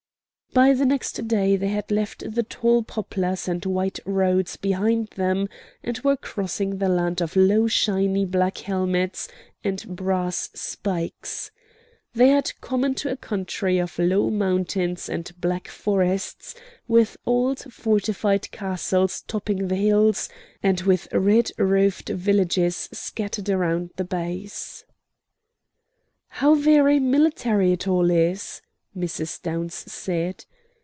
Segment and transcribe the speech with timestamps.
[0.53, 5.47] By the next day they had left the tall poplars and white roads behind them,
[5.81, 9.29] and were crossing the land of low shiny black helmets
[9.63, 11.51] and brass spikes.
[12.13, 16.53] They had come into a country of low mountains and black forests,
[16.85, 20.27] with old fortified castles topping the hills,
[20.61, 24.83] and with red roofed villages scattered around the base.
[26.27, 28.61] "How very military it all is!"
[28.93, 29.41] Mrs.
[29.41, 30.43] Downs said.